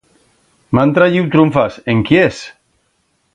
M'han 0.77 0.93
trayiu 0.95 1.27
trunfas, 1.35 1.77
en 1.95 2.01
quiers? 2.09 2.41